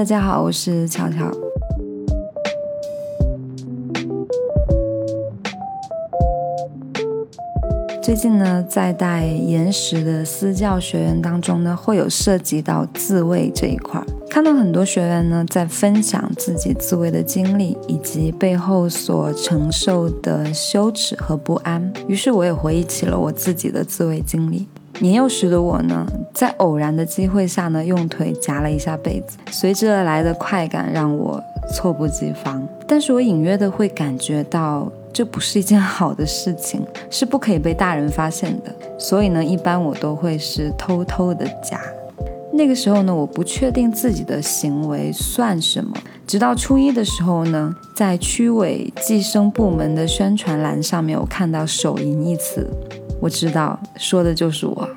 [0.00, 1.30] 大家好，我是巧巧。
[8.02, 14.06] 最近呢，在带延时的私教学员当中呢，会有涉及到自慰这一块儿。
[14.30, 21.92] 看到很多学员呢，在分享自己自慰的经历，以及背后所承受的羞耻和不安。
[22.08, 24.66] 于是我也回忆起了我自己的自慰经历。
[25.00, 31.42] 年幼时的我呢，在偶然的机会下呢，用腿夹了一下被子，随之而来的快感让我
[31.74, 32.66] 猝不及防。
[32.86, 34.90] 但是我隐约的会感觉到。
[35.12, 38.72] 这不是一件好的事情， 是不可以被大人发现的。
[38.96, 41.80] 所以呢，一般我都会是偷偷的夹。
[42.52, 45.92] 那个时候呢，我不确定自己的行为算什么。
[46.28, 52.70] 直到初一的时候呢，在区委计生部门的宣传栏上面，我看到“手淫”一词，
[53.20, 54.88] 我知道说的就是我。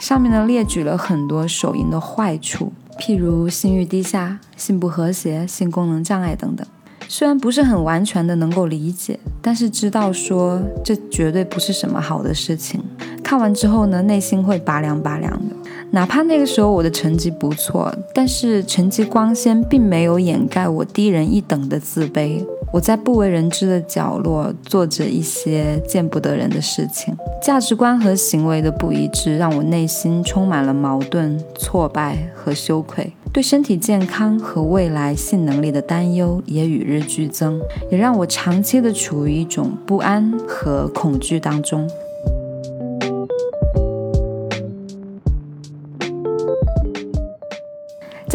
[0.00, 6.66] 上面呢列举了很多手淫的坏处，譬如性欲低下、性不和谐、性功能障碍等等。
[7.08, 12.82] 虽然不是很完全的能够理解，但是知道说这绝对不是什么好的事情。
[13.22, 15.54] 看完之后呢，内心会拔凉拔凉的。
[15.92, 22.44] 哪怕那个时候我的成绩不错，但是成绩光鲜并没有掩盖我低人一等的自卑。
[22.76, 33.10] 我在不为人知的角落做着一些见不得人的事情，价值观和行为的不一致让我内心充满了矛盾、挫败和羞愧。
[33.32, 37.58] 对身体健康和未来性能力的担忧也与日俱增，
[37.90, 41.88] 也让我长期的处于一种不安和恐惧当中。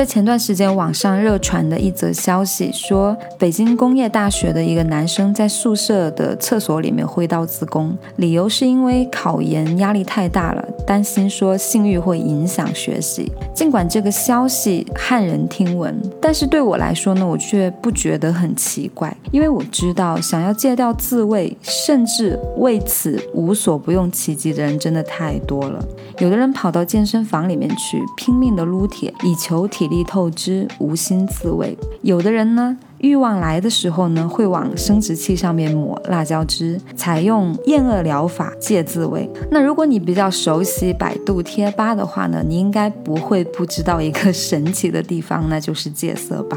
[0.02, 13.31] 在前段时间，网上热传的一则消息说，北京工业大学的一个男生在宿舍的厕所里面挥刀自宫，理由是因为考研压力太大了，担心说性欲会影响学习。
[13.53, 25.80] 尽管这个消息骇人听闻，但是对我来说呢，我却不觉得很奇怪，因为我知道，想要戒掉自慰，甚至为此无所不用其极的人真的太多了。
[26.18, 32.75] 有的人跑到健身房里面去拼命的撸铁，以求体力透支，无心自慰；有的人呢。
[33.00, 39.28] 欲望来的时候呢，会往生殖器上面抹辣椒汁，采用厌恶疗法戒自慰。
[39.50, 46.56] 那如果你比较熟悉百度贴吧的话呢，你应该不会不知道一个 神奇的地方，那就是戒色吧。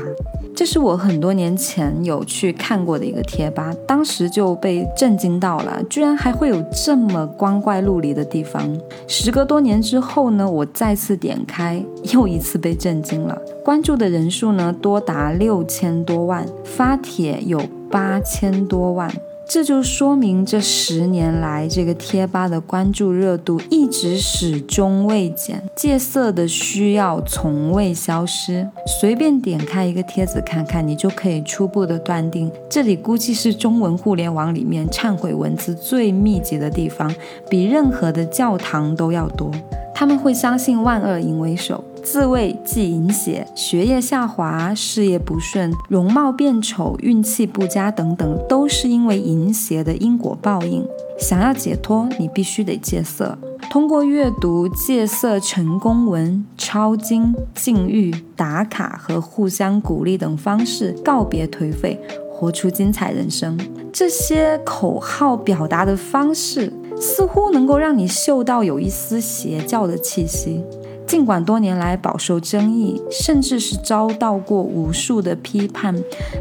[0.56, 8.62] 这是我很多年前有去看过的一个贴吧，当时就被震惊到了，居然还会有这么光怪陆离的地方。
[9.08, 13.36] 时隔多年之后呢，我再次点开，又一次被震惊了。
[13.64, 17.60] 关注的人数呢，多达六千多万，发帖有
[17.90, 19.12] 八千多万。
[19.46, 28.68] 这就说明这十年来，这个贴吧的关注热度一直始终未减，戒色的需要从未消失。
[29.00, 37.14] 随便点开一个帖子看看，你就可以初步的断定，这里估计是中文互联网里面忏悔文字最密集的地方，
[37.48, 39.50] 比任何的教堂都要多。
[39.94, 41.84] 他们会相信万恶淫为首。
[42.04, 50.86] 自慰即淫邪，学业下滑、事业不顺、容貌变丑、运气不佳等等，都是因为淫邪的因果报应。
[51.18, 53.36] 想要解脱，你必须得戒色。
[53.70, 61.98] 通过阅读戒色成功文、抄经、禁欲、打卡和互相鼓励等方式，告别颓废，
[62.30, 63.58] 活出精彩人生。
[63.90, 70.62] 这些口号表达的方式，似乎能够让你嗅到有一丝邪教的气息。
[71.06, 75.94] 尽管多年来饱受争议，甚至是遭到过无数的批判，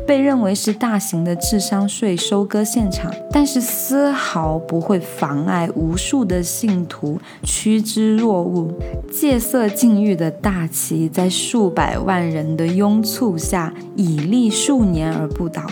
[0.08, 8.74] 被认为是大型的智商税收割现场，但是丝毫不会妨碍无数的信徒趋之若鹜。
[9.12, 15.64] 戒色禁欲的大旗在数百万人的拥簇下屹立数年而不倒。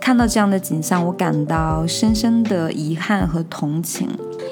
[0.00, 4.08] 看到这样的景象，我感到深深的遗憾和同情。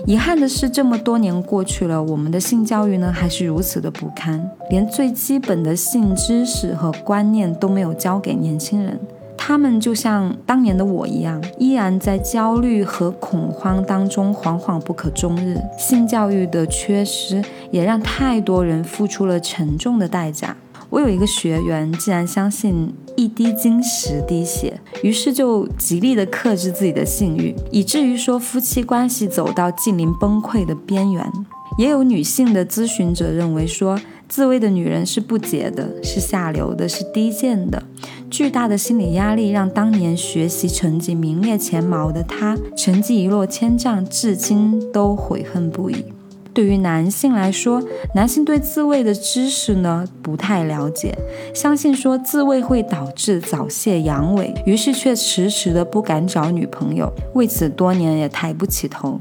[0.06, 8.98] 遗憾的是，这么多年过去了，我们的性教育呢还是如此的不堪，连最基本的性知识和观念都没有教给年轻人。
[9.36, 15.56] 他们就像当年的我一样，依然在焦虑和恐慌当中惶惶不可终日。
[15.78, 20.56] 性教育的缺失，也让太多人付出了沉重的代价。
[20.90, 31.30] 我有一个学员，竟然相信一滴精十滴血，于是就极力的克制自己的性欲，以至于说夫妻关系走到近临崩溃的边缘。
[31.76, 37.80] 也有女性的咨询者认为说，自慰的女人是不洁的，是下流的，是低贱的。
[38.30, 46.04] 巨大的心理压力让当年学习成绩名列前茅的她，成绩一落千丈，至今都悔恨不已。
[46.58, 47.80] 对于男性来说，
[48.16, 51.16] 男性对自慰的知识呢不太了解，
[51.54, 59.20] 相信说自慰会导致早泄阳痿，于是却迟迟的不敢找女朋友，为此多年也抬不起头。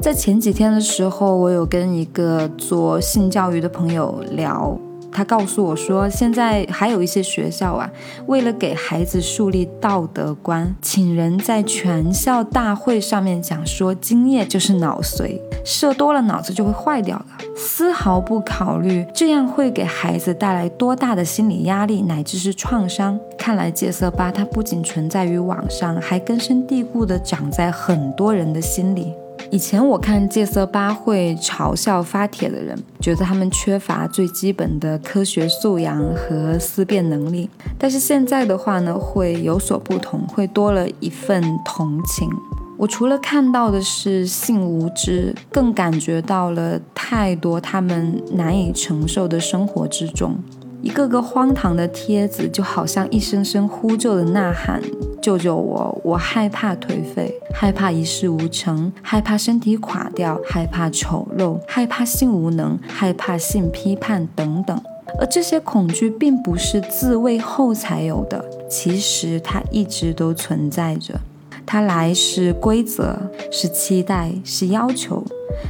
[0.00, 4.78] 在前几天的时候，我有跟一个做性教育的朋友聊。
[5.14, 7.88] 他告诉我说，现在还有一些学校啊，
[8.26, 23.16] 为了给孩子树立道德观，请人在全校大会上面讲说，精液就是脑髓，射多了脑子就会坏掉的，丝毫不考虑这样会给孩子带来多大的心理压力乃至是创伤。
[23.38, 29.14] 看来戒色吧，它不仅存在于网上，还根深蒂固地长在很多人的心里。
[29.50, 37.48] 以前我看戒色吧会嘲笑发帖的人，觉得他们缺乏最基本的科学素养和思辨能力。
[37.78, 42.28] 但是现在的话呢，会有所不同，会多了一份同情。
[42.76, 50.36] 我除了看到的是性无知，更感觉到了太多他们难以承受的生活之中。
[50.82, 54.82] 一个个荒唐的帖子，就好像一声声呼救的呐喊
[55.24, 55.98] ：“救救我！
[56.04, 64.78] 我害怕颓废，害怕一事无成，害怕身体垮掉，害怕丑陋，害怕性无能，害怕性批判等等。”
[65.18, 71.18] 而这些恐惧并不是自慰后才有的，其实它一直都存在着。
[71.64, 73.16] 它来是规则，
[73.50, 75.24] 是期待，是要求，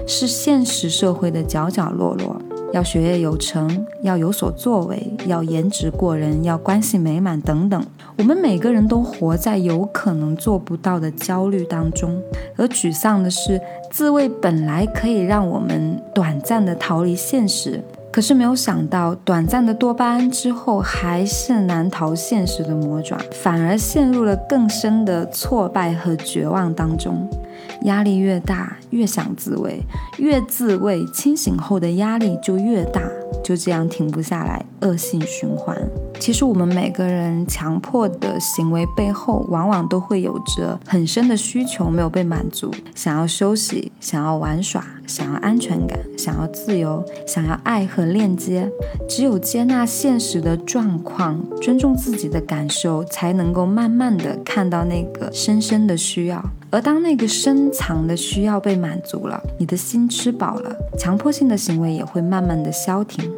[0.04, 2.42] 是现实社会的角角落落。
[2.74, 7.80] 要学业有成，要有所作为，要颜值过人，要关系美满等等。
[8.18, 12.20] 我们每个人都活在有可能做不到的焦虑当中，
[12.56, 13.60] 而沮丧的是，
[13.92, 17.80] 自慰本来可以让我们短暂的逃离现实，
[18.10, 27.28] 可是没有想到，短暂的多巴胺之后，还是难逃现实的魔爪，反而陷入了更深的挫败和绝望当中。
[27.84, 29.80] 压力越大，越想自慰，
[30.18, 33.02] 越自慰，清醒后的压力就越大，
[33.42, 35.76] 就这样停不下来，恶性循环。
[36.20, 48.70] 其实我们每个人强迫的行为背后，往往都会有着很深的需求没有被满足，想要休息，想要玩耍，想要安全感，想要自由，想要爱和链接。
[49.08, 56.42] 只有接纳现实的状况，尊重自己的感受，才能够慢慢的看到那个深深的需要。
[56.74, 63.30] 而当那个深藏的需要被满足了，你的心吃饱了，强迫性的行为也会慢慢的消停。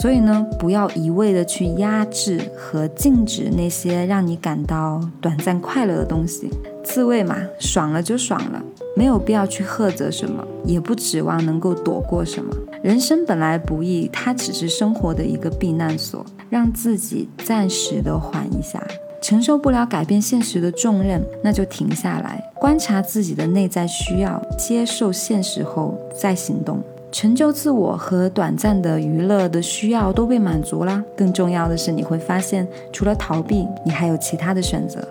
[0.00, 6.48] 所以呢，不要一味的去压制和禁止那些让你感到短暂快乐的东西。
[6.84, 8.62] 自慰嘛，爽了就爽了，
[8.94, 12.54] 没有必要去苛责什么，也不指望能够躲过什么。
[12.80, 18.80] 人生本来不易，它只是生活的一个避难所，让自己暂时的缓一下。
[19.24, 26.78] 承受不了改变现实的重任，那就停下来，观察自己的内在需要，接受现实后再行动。
[27.10, 31.02] 成就自我和短暂的娱乐的需要都被满足啦。
[31.16, 35.02] 更重要的是，你会发现，除了逃避，你还有其他的选择。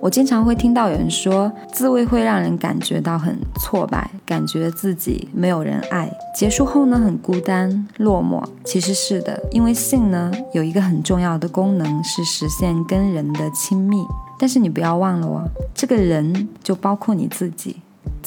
[0.00, 8.44] 我经常会听到有人说，自慰会让人感觉到很挫败，感觉自己没有人爱，结束后呢很孤单落寞。
[8.64, 13.96] 其实是的，因为性呢有一个很重要的功能是实现跟人的亲密，
[14.38, 15.42] 但是你不要忘了哦，
[15.74, 17.76] 这个人就包括你自己。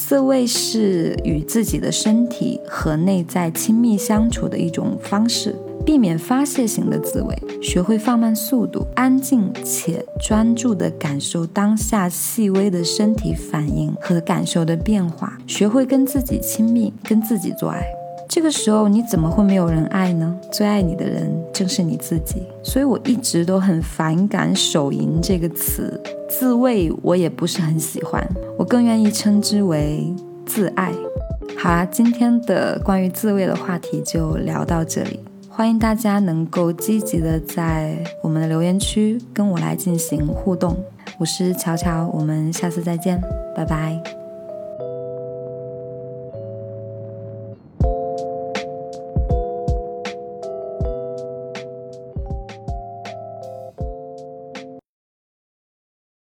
[0.00, 5.54] 自慰是与自己的身体和内在亲密相处的一种方式。
[5.84, 17.99] 避免发泄型的自慰，学会放慢速度，安静且专注地感受当下细微的身体反应和感受的变化，学会跟自己亲密，跟自己做爱。
[18.32, 20.38] 这个时候你怎么会没有人爱呢？
[20.52, 22.44] 最爱你的人正是你自己。
[22.62, 28.24] 所以我一直都很反感“手淫”这个词，自慰我也不是很喜欢，
[28.56, 30.14] 我更愿意称之为
[30.46, 30.92] 自爱。
[31.58, 35.18] 好啦，今天的关于自慰的话题就聊到这里。
[35.48, 40.76] 欢迎大家能够积极的在我们的留言区跟我来进行互动，
[41.18, 43.20] 我是乔乔，我们下次再见，
[43.56, 44.19] 拜拜。